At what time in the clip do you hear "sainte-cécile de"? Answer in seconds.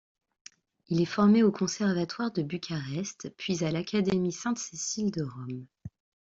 4.33-5.21